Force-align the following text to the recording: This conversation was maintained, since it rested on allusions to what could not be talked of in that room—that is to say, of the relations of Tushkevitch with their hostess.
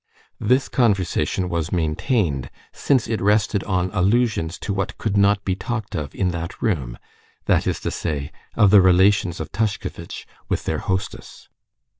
This 0.39 0.67
conversation 0.67 1.47
was 1.47 1.71
maintained, 1.71 2.49
since 2.73 3.07
it 3.07 3.21
rested 3.21 3.63
on 3.65 3.91
allusions 3.93 4.57
to 4.61 4.73
what 4.73 4.97
could 4.97 5.15
not 5.15 5.45
be 5.45 5.55
talked 5.55 5.93
of 5.93 6.15
in 6.15 6.31
that 6.31 6.59
room—that 6.59 7.67
is 7.67 7.79
to 7.81 7.91
say, 7.91 8.31
of 8.55 8.71
the 8.71 8.81
relations 8.81 9.39
of 9.39 9.51
Tushkevitch 9.51 10.25
with 10.49 10.63
their 10.65 10.79
hostess. 10.79 11.49